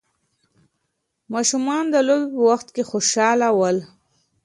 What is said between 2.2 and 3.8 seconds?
په وخت خوشحاله ول.